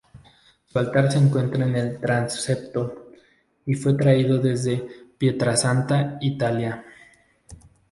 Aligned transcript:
Su 0.65 0.79
altar 0.79 1.11
se 1.11 1.19
encuentra 1.19 1.63
en 1.63 1.75
el 1.75 1.99
transepto 1.99 3.11
y 3.67 3.75
fue 3.75 3.93
traído 3.93 4.39
desde 4.39 4.83
Pietrasanta, 5.15 6.17
Italia. 6.21 6.83